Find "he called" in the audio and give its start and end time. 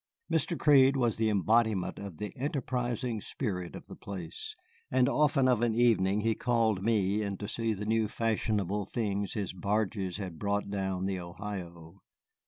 6.21-6.83